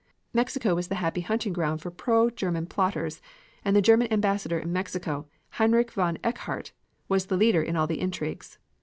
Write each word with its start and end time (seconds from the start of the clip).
Mexico 0.33 0.73
was 0.73 0.87
the 0.87 0.95
happy 0.95 1.21
hunting 1.21 1.53
ground 1.53 1.79
for 1.79 1.91
pro 1.91 2.31
German 2.31 2.65
plotters, 2.65 3.21
and 3.63 3.75
the 3.75 3.83
German 3.83 4.11
Ambassador 4.11 4.57
in 4.57 4.73
Mexico, 4.73 5.27
Heinrich 5.59 5.91
von 5.91 6.17
Eckhardt, 6.23 6.71
was 7.07 7.27
the 7.27 7.37
leader 7.37 7.61
in 7.61 7.75
all 7.75 7.85
the 7.85 8.01
intrigues. 8.01 8.57